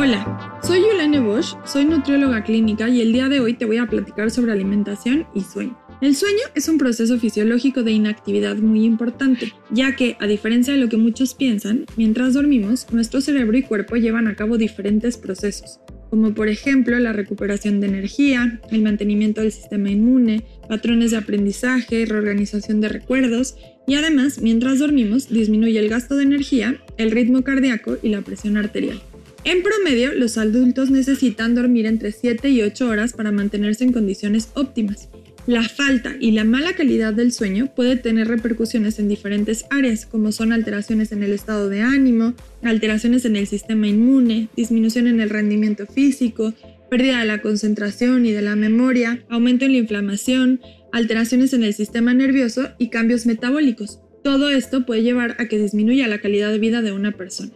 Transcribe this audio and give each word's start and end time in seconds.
Hola, 0.00 0.60
soy 0.62 0.82
Yulene 0.82 1.18
Bosch, 1.18 1.56
soy 1.66 1.84
nutrióloga 1.84 2.44
clínica 2.44 2.88
y 2.88 3.00
el 3.00 3.12
día 3.12 3.28
de 3.28 3.40
hoy 3.40 3.54
te 3.54 3.64
voy 3.64 3.78
a 3.78 3.86
platicar 3.88 4.30
sobre 4.30 4.52
alimentación 4.52 5.26
y 5.34 5.40
sueño. 5.40 5.76
El 6.00 6.14
sueño 6.14 6.38
es 6.54 6.68
un 6.68 6.78
proceso 6.78 7.18
fisiológico 7.18 7.82
de 7.82 7.90
inactividad 7.90 8.54
muy 8.58 8.84
importante, 8.84 9.52
ya 9.72 9.96
que, 9.96 10.16
a 10.20 10.28
diferencia 10.28 10.72
de 10.72 10.78
lo 10.78 10.88
que 10.88 10.98
muchos 10.98 11.34
piensan, 11.34 11.84
mientras 11.96 12.34
dormimos, 12.34 12.86
nuestro 12.92 13.20
cerebro 13.20 13.58
y 13.58 13.62
cuerpo 13.62 13.96
llevan 13.96 14.28
a 14.28 14.36
cabo 14.36 14.56
diferentes 14.56 15.16
procesos, 15.16 15.80
como 16.10 16.32
por 16.32 16.46
ejemplo 16.46 16.96
la 17.00 17.12
recuperación 17.12 17.80
de 17.80 17.88
energía, 17.88 18.60
el 18.70 18.82
mantenimiento 18.82 19.40
del 19.40 19.50
sistema 19.50 19.90
inmune, 19.90 20.44
patrones 20.68 21.10
de 21.10 21.16
aprendizaje, 21.16 22.06
reorganización 22.06 22.80
de 22.80 22.88
recuerdos, 22.88 23.56
y 23.88 23.96
además, 23.96 24.40
mientras 24.40 24.78
dormimos, 24.78 25.28
disminuye 25.28 25.80
el 25.80 25.88
gasto 25.88 26.14
de 26.14 26.22
energía, 26.22 26.76
el 26.98 27.10
ritmo 27.10 27.42
cardíaco 27.42 27.96
y 28.00 28.10
la 28.10 28.20
presión 28.20 28.58
arterial. 28.58 29.02
En 29.48 29.62
promedio, 29.62 30.12
los 30.12 30.36
adultos 30.36 30.90
necesitan 30.90 31.54
dormir 31.54 31.86
entre 31.86 32.12
7 32.12 32.50
y 32.50 32.60
8 32.60 32.86
horas 32.86 33.14
para 33.14 33.32
mantenerse 33.32 33.82
en 33.82 33.94
condiciones 33.94 34.50
óptimas. 34.52 35.08
La 35.46 35.62
falta 35.62 36.16
y 36.20 36.32
la 36.32 36.44
mala 36.44 36.74
calidad 36.74 37.14
del 37.14 37.32
sueño 37.32 37.72
puede 37.74 37.96
tener 37.96 38.28
repercusiones 38.28 38.98
en 38.98 39.08
diferentes 39.08 39.64
áreas, 39.70 40.04
como 40.04 40.32
son 40.32 40.52
alteraciones 40.52 41.12
en 41.12 41.22
el 41.22 41.32
estado 41.32 41.70
de 41.70 41.80
ánimo, 41.80 42.34
alteraciones 42.62 43.24
en 43.24 43.36
el 43.36 43.46
sistema 43.46 43.88
inmune, 43.88 44.50
disminución 44.54 45.06
en 45.06 45.18
el 45.18 45.30
rendimiento 45.30 45.86
físico, 45.86 46.52
pérdida 46.90 47.20
de 47.20 47.24
la 47.24 47.40
concentración 47.40 48.26
y 48.26 48.32
de 48.32 48.42
la 48.42 48.54
memoria, 48.54 49.24
aumento 49.30 49.64
en 49.64 49.72
la 49.72 49.78
inflamación, 49.78 50.60
alteraciones 50.92 51.54
en 51.54 51.64
el 51.64 51.72
sistema 51.72 52.12
nervioso 52.12 52.68
y 52.76 52.90
cambios 52.90 53.24
metabólicos. 53.24 53.98
Todo 54.22 54.50
esto 54.50 54.84
puede 54.84 55.04
llevar 55.04 55.36
a 55.38 55.48
que 55.48 55.58
disminuya 55.58 56.06
la 56.06 56.20
calidad 56.20 56.52
de 56.52 56.58
vida 56.58 56.82
de 56.82 56.92
una 56.92 57.12
persona. 57.12 57.52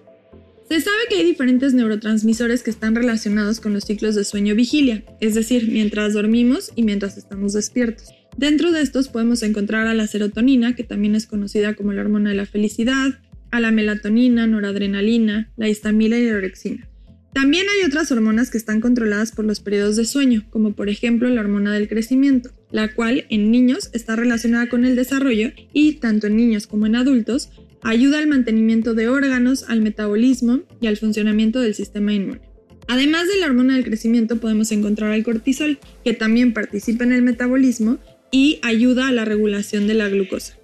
Se 0.72 0.80
sabe 0.80 0.96
que 1.10 1.16
hay 1.16 1.24
diferentes 1.26 1.74
neurotransmisores 1.74 2.62
que 2.62 2.70
están 2.70 2.94
relacionados 2.94 3.60
con 3.60 3.74
los 3.74 3.84
ciclos 3.84 4.14
de 4.14 4.24
sueño-vigilia, 4.24 5.04
es 5.20 5.34
decir, 5.34 5.68
mientras 5.70 6.14
dormimos 6.14 6.72
y 6.74 6.82
mientras 6.82 7.18
estamos 7.18 7.52
despiertos. 7.52 8.08
Dentro 8.38 8.72
de 8.72 8.80
estos 8.80 9.08
podemos 9.08 9.42
encontrar 9.42 9.86
a 9.86 9.92
la 9.92 10.06
serotonina, 10.06 10.74
que 10.74 10.82
también 10.82 11.14
es 11.14 11.26
conocida 11.26 11.74
como 11.74 11.92
la 11.92 12.00
hormona 12.00 12.30
de 12.30 12.36
la 12.36 12.46
felicidad, 12.46 13.20
a 13.50 13.60
la 13.60 13.70
melatonina, 13.70 14.46
noradrenalina, 14.46 15.52
la 15.58 15.68
histamina 15.68 16.16
y 16.16 16.24
la 16.24 16.36
orexina. 16.36 16.88
También 17.34 17.66
hay 17.68 17.86
otras 17.86 18.10
hormonas 18.10 18.48
que 18.48 18.56
están 18.56 18.80
controladas 18.80 19.30
por 19.32 19.44
los 19.44 19.60
periodos 19.60 19.96
de 19.96 20.06
sueño, 20.06 20.46
como 20.48 20.72
por 20.72 20.88
ejemplo 20.88 21.28
la 21.28 21.42
hormona 21.42 21.74
del 21.74 21.86
crecimiento, 21.86 22.48
la 22.70 22.94
cual 22.94 23.26
en 23.28 23.50
niños 23.50 23.90
está 23.92 24.16
relacionada 24.16 24.70
con 24.70 24.86
el 24.86 24.96
desarrollo 24.96 25.50
y 25.74 25.96
tanto 25.96 26.28
en 26.28 26.36
niños 26.38 26.66
como 26.66 26.86
en 26.86 26.96
adultos 26.96 27.50
Ayuda 27.82 28.18
al 28.18 28.28
mantenimiento 28.28 28.94
de 28.94 29.08
órganos, 29.08 29.64
al 29.68 29.80
metabolismo 29.80 30.60
y 30.80 30.86
al 30.86 30.96
funcionamiento 30.96 31.60
del 31.60 31.74
sistema 31.74 32.12
inmune. 32.12 32.40
Además 32.88 33.26
de 33.28 33.40
la 33.40 33.46
hormona 33.46 33.74
del 33.74 33.84
crecimiento 33.84 34.36
podemos 34.36 34.70
encontrar 34.70 35.12
al 35.12 35.24
cortisol, 35.24 35.78
que 36.04 36.14
también 36.14 36.52
participa 36.52 37.04
en 37.04 37.12
el 37.12 37.22
metabolismo 37.22 37.98
y 38.30 38.60
ayuda 38.62 39.08
a 39.08 39.12
la 39.12 39.24
regulación 39.24 39.86
de 39.86 39.94
la 39.94 40.08
glucosa. 40.08 40.56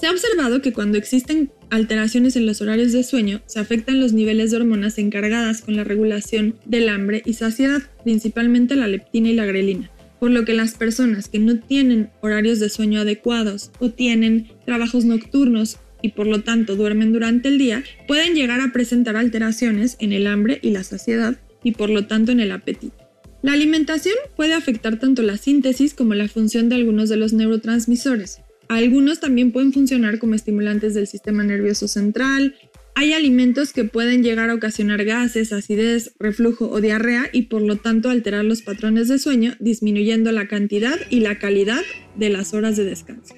Se 0.00 0.08
ha 0.08 0.10
observado 0.10 0.62
que 0.62 0.72
cuando 0.72 0.98
existen 0.98 1.52
alteraciones 1.70 2.36
en 2.36 2.46
los 2.46 2.60
horarios 2.60 2.92
de 2.92 3.04
sueño, 3.04 3.40
se 3.46 3.60
afectan 3.60 4.00
los 4.00 4.12
niveles 4.12 4.50
de 4.50 4.56
hormonas 4.56 4.98
encargadas 4.98 5.62
con 5.62 5.76
la 5.76 5.84
regulación 5.84 6.56
del 6.64 6.88
hambre 6.88 7.22
y 7.24 7.34
saciedad, 7.34 7.82
principalmente 8.02 8.74
la 8.74 8.88
leptina 8.88 9.30
y 9.30 9.34
la 9.34 9.46
grelina 9.46 9.90
por 10.24 10.30
lo 10.30 10.46
que 10.46 10.54
las 10.54 10.72
personas 10.72 11.28
que 11.28 11.38
no 11.38 11.58
tienen 11.58 12.08
horarios 12.22 12.58
de 12.58 12.70
sueño 12.70 13.00
adecuados 13.00 13.70
o 13.78 13.90
tienen 13.90 14.48
trabajos 14.64 15.04
nocturnos 15.04 15.76
y 16.04 16.10
por 16.10 16.26
lo 16.26 16.42
tanto 16.42 16.76
duermen 16.76 17.14
durante 17.14 17.48
el 17.48 17.56
día, 17.56 17.82
pueden 18.06 18.34
llegar 18.34 18.60
a 18.60 18.72
presentar 18.74 19.16
alteraciones 19.16 19.96
en 20.00 20.12
el 20.12 20.26
hambre 20.26 20.58
y 20.60 20.68
la 20.68 20.84
saciedad 20.84 21.40
y 21.62 21.72
por 21.72 21.88
lo 21.88 22.06
tanto 22.06 22.30
en 22.30 22.40
el 22.40 22.52
apetito. 22.52 22.94
La 23.42 23.54
alimentación 23.54 24.14
puede 24.36 24.52
afectar 24.52 24.98
tanto 24.98 25.22
la 25.22 25.38
síntesis 25.38 25.94
como 25.94 26.12
la 26.12 26.28
función 26.28 26.68
de 26.68 26.74
algunos 26.74 27.08
de 27.08 27.16
los 27.16 27.32
neurotransmisores. 27.32 28.40
Algunos 28.68 29.20
también 29.20 29.50
pueden 29.50 29.72
funcionar 29.72 30.18
como 30.18 30.34
estimulantes 30.34 30.92
del 30.92 31.06
sistema 31.06 31.42
nervioso 31.42 31.88
central. 31.88 32.54
Hay 32.94 33.14
alimentos 33.14 33.72
que 33.72 33.84
pueden 33.84 34.22
llegar 34.22 34.50
a 34.50 34.54
ocasionar 34.54 35.06
gases, 35.06 35.54
acidez, 35.54 36.12
reflujo 36.18 36.68
o 36.68 36.82
diarrea 36.82 37.30
y 37.32 37.44
por 37.44 37.62
lo 37.62 37.76
tanto 37.76 38.10
alterar 38.10 38.44
los 38.44 38.60
patrones 38.60 39.08
de 39.08 39.18
sueño, 39.18 39.54
disminuyendo 39.58 40.32
la 40.32 40.48
cantidad 40.48 40.98
y 41.08 41.20
la 41.20 41.38
calidad 41.38 41.82
de 42.14 42.28
las 42.28 42.52
horas 42.52 42.76
de 42.76 42.84
descanso. 42.84 43.34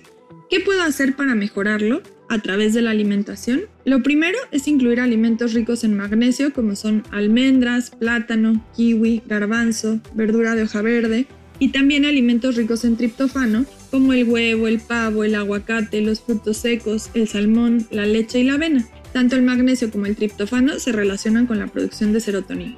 ¿Qué 0.50 0.58
puedo 0.58 0.82
hacer 0.82 1.14
para 1.14 1.36
mejorarlo? 1.36 2.02
A 2.28 2.38
través 2.40 2.74
de 2.74 2.82
la 2.82 2.90
alimentación? 2.90 3.62
Lo 3.84 4.02
primero 4.02 4.38
es 4.50 4.68
incluir 4.68 5.00
alimentos 5.00 5.52
ricos 5.54 5.84
en 5.84 5.96
magnesio 5.96 6.52
como 6.52 6.76
son 6.76 7.02
almendras, 7.10 7.90
plátano, 7.90 8.64
kiwi, 8.76 9.22
garbanzo, 9.26 10.00
verdura 10.14 10.54
de 10.54 10.64
hoja 10.64 10.82
verde 10.82 11.26
y 11.58 11.68
también 11.68 12.04
alimentos 12.04 12.56
ricos 12.56 12.84
en 12.84 12.96
triptofano 12.96 13.64
como 13.90 14.12
el 14.12 14.28
huevo, 14.28 14.66
el 14.66 14.80
pavo, 14.80 15.24
el 15.24 15.34
aguacate, 15.34 16.00
los 16.02 16.20
frutos 16.20 16.58
secos, 16.58 17.10
el 17.14 17.28
salmón, 17.28 17.86
la 17.90 18.06
leche 18.06 18.40
y 18.40 18.44
la 18.44 18.54
avena. 18.54 18.86
Tanto 19.12 19.36
el 19.36 19.42
magnesio 19.42 19.90
como 19.90 20.06
el 20.06 20.16
triptofano 20.16 20.78
se 20.78 20.92
relacionan 20.92 21.46
con 21.46 21.58
la 21.58 21.68
producción 21.68 22.12
de 22.12 22.20
serotonina. 22.20 22.76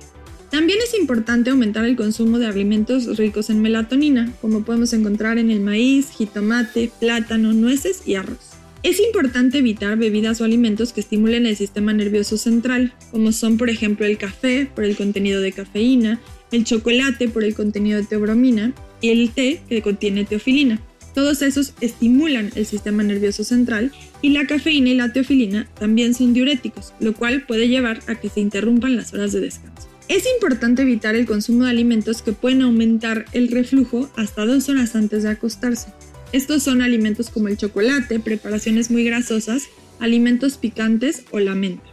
También 0.51 0.79
es 0.83 0.99
importante 0.99 1.51
aumentar 1.51 1.85
el 1.85 1.97
consumo 1.97 2.39
de 2.39 2.47
alimentos 2.47 3.19
ricos 3.19 3.51
en 3.51 3.61
melatonina, 3.61 4.33
como 4.41 4.65
podemos 4.65 4.93
encontrar 4.93 5.37
en 5.39 5.51
el 5.51 5.61
maíz, 5.61 6.11
jitomate, 6.11 6.91
plátano, 7.01 7.53
nueces 7.53 8.03
y 8.07 8.15
arroz. 8.15 8.58
Es 8.85 9.01
importante 9.01 9.59
evitar 9.59 9.99
bebidas 9.99 10.41
o 10.41 10.45
alimentos 10.45 10.93
que 10.93 11.01
estimulen 11.01 11.47
el 11.47 11.57
sistema 11.57 11.93
nervioso 11.93 12.37
central, 12.37 12.93
como 13.11 13.33
son 13.33 13.59
por 13.59 13.71
ejemplo 13.71 14.07
el 14.07 14.19
café 14.19 14.71
por 14.73 14.85
el 14.85 14.97
contenido 14.97 15.41
de 15.41 15.53
cafeína, 15.53 16.21
el 16.53 16.65
chocolate 16.65 17.29
por 17.29 17.43
el 17.43 17.55
contenido 17.55 18.01
de 18.01 18.07
teobromina 18.07 18.73
y 19.01 19.11
el 19.11 19.31
té 19.31 19.61
que 19.69 19.83
contiene 19.83 20.25
teofilina. 20.25 20.81
Todos 21.13 21.43
esos 21.43 21.75
estimulan 21.81 22.53
el 22.55 22.67
sistema 22.67 23.03
nervioso 23.03 23.43
central 23.43 23.91
y 24.23 24.31
la 24.31 24.47
cafeína 24.47 24.91
y 24.91 24.95
la 24.95 25.13
teofilina 25.13 25.69
también 25.81 26.15
son 26.15 26.33
diuréticos, 26.33 26.95
lo 27.01 27.15
cual 27.15 27.45
puede 27.47 27.69
llevar 27.69 28.01
a 28.07 28.15
que 28.15 28.29
se 28.29 28.39
interrumpan 28.39 28.95
las 28.95 29.13
horas 29.13 29.33
de 29.33 29.41
descanso. 29.41 29.89
Es 30.07 30.25
importante 30.37 30.83
evitar 30.83 31.17
el 31.17 31.27
consumo 31.27 31.65
de 31.65 31.71
alimentos 31.71 32.23
que 32.23 32.33
pueden 32.33 32.63
aumentar 32.63 33.25
el 33.33 33.49
reflujo 33.49 34.09
hasta 34.17 34.47
dos 34.47 34.69
horas 34.69 34.95
antes 34.95 35.25
de 35.25 35.31
acostarse. 35.31 35.89
Estos 36.33 36.63
son 36.63 36.83
alimentos 36.83 37.31
como 37.31 37.49
el 37.49 37.57
chocolate, 37.57 38.21
preparaciones 38.21 38.91
muy 38.91 39.05
grasosas, 39.05 39.65
alimentos 39.99 40.59
picantes 40.59 41.25
o 41.31 41.39
la 41.39 41.55
menta. 41.55 41.85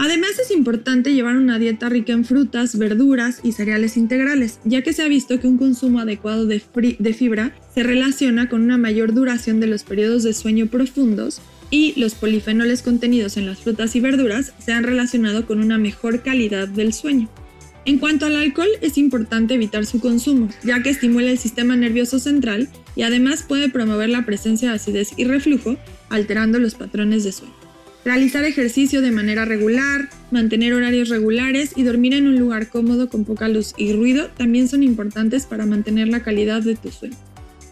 Además 0.00 0.38
es 0.40 0.52
importante 0.52 1.12
llevar 1.12 1.36
una 1.36 1.58
dieta 1.58 1.88
rica 1.88 2.12
en 2.12 2.24
frutas, 2.24 2.78
verduras 2.78 3.40
y 3.42 3.50
cereales 3.50 3.96
integrales, 3.96 4.60
ya 4.64 4.82
que 4.82 4.92
se 4.92 5.02
ha 5.02 5.08
visto 5.08 5.40
que 5.40 5.48
un 5.48 5.58
consumo 5.58 5.98
adecuado 5.98 6.46
de, 6.46 6.60
fibra 7.12 7.52
se 7.74 7.82
relaciona 7.82 8.48
con 8.48 8.62
una 8.62 8.78
mayor 8.78 9.12
duración 9.12 9.58
de 9.58 9.66
los 9.66 9.82
periodos 9.82 10.22
de 10.22 10.34
sueño 10.34 10.66
profundos 10.66 11.40
y 11.70 11.98
los 11.98 12.14
polifenoles 12.14 12.82
contenidos 12.82 13.36
en 13.36 13.46
las 13.46 13.58
frutas 13.58 13.96
y 13.96 14.00
verduras 14.00 14.54
se 14.60 14.72
han 14.72 14.84
relacionado 14.84 15.46
con 15.46 15.58
una 15.58 15.78
mejor 15.78 16.22
calidad 16.22 16.68
del 16.68 16.92
sueño. 16.92 17.28
En 17.88 17.96
cuanto 17.96 18.26
al 18.26 18.36
alcohol, 18.36 18.68
es 18.82 18.98
importante 18.98 19.54
evitar 19.54 19.86
su 19.86 19.98
consumo, 19.98 20.50
ya 20.62 20.82
que 20.82 20.90
estimula 20.90 21.30
el 21.30 21.38
sistema 21.38 21.74
nervioso 21.74 22.18
central 22.18 22.68
y 22.94 23.00
además 23.00 23.42
puede 23.48 23.70
promover 23.70 24.10
la 24.10 24.26
presencia 24.26 24.68
de 24.68 24.74
acidez 24.74 25.12
y 25.16 25.24
reflujo, 25.24 25.78
alterando 26.10 26.58
los 26.58 26.74
patrones 26.74 27.24
de 27.24 27.32
sueño. 27.32 27.54
Realizar 28.04 28.44
ejercicio 28.44 29.00
de 29.00 29.10
manera 29.10 29.46
regular, 29.46 30.10
mantener 30.30 30.74
horarios 30.74 31.08
regulares 31.08 31.72
y 31.76 31.82
dormir 31.82 32.12
en 32.12 32.26
un 32.26 32.38
lugar 32.38 32.68
cómodo 32.68 33.08
con 33.08 33.24
poca 33.24 33.48
luz 33.48 33.72
y 33.78 33.94
ruido 33.94 34.28
también 34.36 34.68
son 34.68 34.82
importantes 34.82 35.46
para 35.46 35.64
mantener 35.64 36.08
la 36.08 36.22
calidad 36.22 36.60
de 36.60 36.76
tu 36.76 36.90
sueño. 36.90 37.16